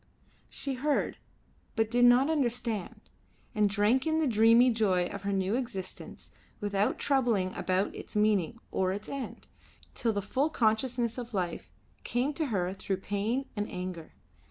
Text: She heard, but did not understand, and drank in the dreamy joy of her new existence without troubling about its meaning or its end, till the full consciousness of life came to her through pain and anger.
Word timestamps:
She 0.49 0.73
heard, 0.73 1.19
but 1.75 1.91
did 1.91 2.05
not 2.05 2.27
understand, 2.27 3.01
and 3.53 3.69
drank 3.69 4.07
in 4.07 4.17
the 4.17 4.25
dreamy 4.25 4.71
joy 4.71 5.05
of 5.05 5.21
her 5.21 5.31
new 5.31 5.53
existence 5.55 6.31
without 6.59 6.97
troubling 6.97 7.53
about 7.53 7.93
its 7.93 8.15
meaning 8.15 8.57
or 8.71 8.91
its 8.91 9.07
end, 9.07 9.47
till 9.93 10.11
the 10.11 10.23
full 10.23 10.49
consciousness 10.49 11.19
of 11.19 11.35
life 11.35 11.69
came 12.03 12.33
to 12.33 12.47
her 12.47 12.73
through 12.73 12.97
pain 12.97 13.45
and 13.55 13.69
anger. 13.69 14.13